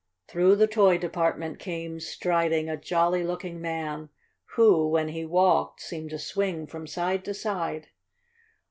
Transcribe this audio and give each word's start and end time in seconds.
Through 0.27 0.55
the 0.55 0.65
toy 0.65 0.97
department 0.97 1.59
came 1.59 1.99
striding 1.99 2.67
a 2.67 2.75
jolly 2.75 3.23
looking 3.23 3.61
man 3.61 4.09
who, 4.55 4.87
when 4.89 5.09
he 5.09 5.25
walked, 5.25 5.79
seemed 5.79 6.09
to 6.09 6.17
swing 6.17 6.65
from 6.65 6.87
side 6.87 7.23
to 7.25 7.35
side. 7.35 7.89